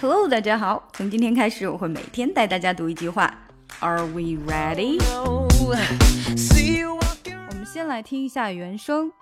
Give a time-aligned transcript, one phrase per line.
[0.00, 0.88] Hello，大家好。
[0.92, 3.32] 从今天开始，我会每天带大家读一句话。
[3.80, 4.98] Are we ready？
[5.14, 5.48] 我
[7.54, 9.12] 们先来听一下原声。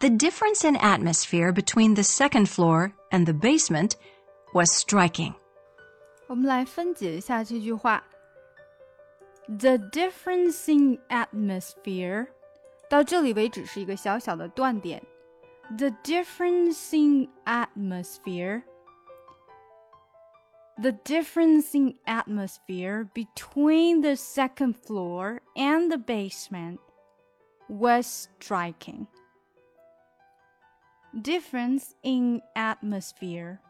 [0.00, 3.92] The difference in atmosphere between the second floor and the basement
[4.52, 5.34] was striking.
[6.26, 8.02] 我们来分解一下这句话。
[9.46, 12.28] The difference in atmosphere，
[12.88, 15.02] 到这里为止是一个小小的断点。
[15.78, 18.62] The difference in atmosphere
[20.80, 26.80] the difference in atmosphere between the second floor and the basement
[27.68, 29.06] was striking.
[31.20, 33.60] Difference in atmosphere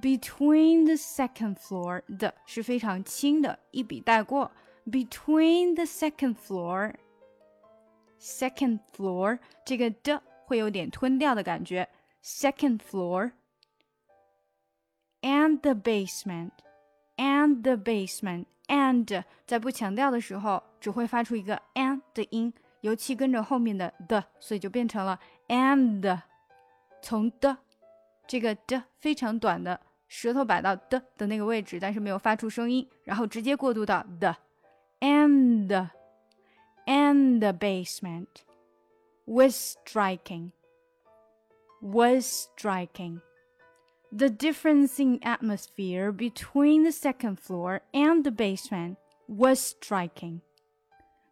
[0.00, 4.50] between the second floor 的是非常轻的，一笔带过。
[4.86, 6.94] Between the second floor,
[8.20, 11.88] second floor 这个的会有点吞掉的感觉。
[12.22, 13.32] Second floor
[15.22, 16.52] and the basement,
[17.16, 26.22] and the basement, and 在不强调的时候，只会发出一个 and 的音，尤其跟着后面的 the，所以就变成了 and。
[27.02, 27.58] 从的
[28.26, 34.34] 这个的非常短的舌头摆到的的那个位置，但是没有发出声音，然后直接过渡到 the
[35.00, 35.90] and
[36.86, 38.26] and the basement
[39.26, 40.52] was striking
[41.82, 43.20] was striking
[44.16, 50.40] the difference in atmosphere between the second floor and the basement was striking.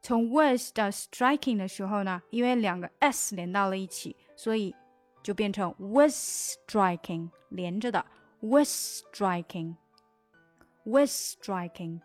[0.02, 4.74] 从 was 到 striking 的时候呢，因为两个 s 连到了一起，所以
[5.22, 8.04] 就变成 was striking 连着的
[8.40, 9.76] was striking
[10.84, 12.00] was striking。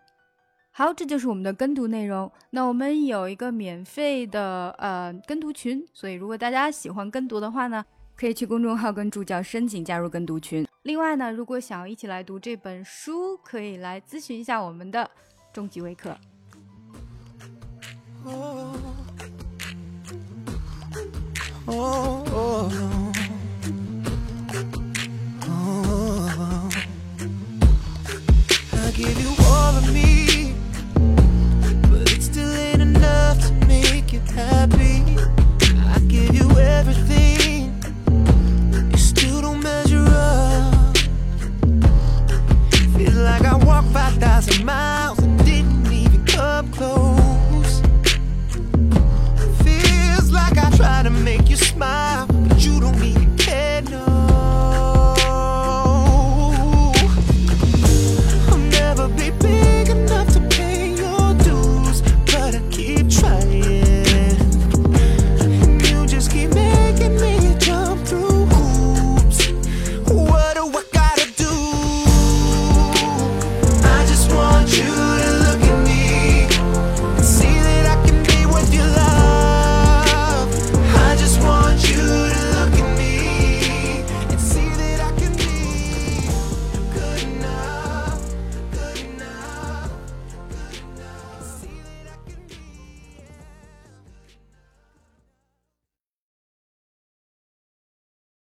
[0.72, 2.32] 好，这就是我们的跟读内容。
[2.52, 7.84] 那我们有一个免费的呃跟读群，所以如果大家喜欢跟读的话呢。
[8.23, 10.65] 可以去公众号跟助教申请加入跟读群。
[10.85, 15.11] 另外呢，如果想要一起来读这本书，可以来咨询一下我们的
[15.53, 16.17] 终极微课。
[18.25, 18.77] Oh,
[21.67, 23.02] oh, oh.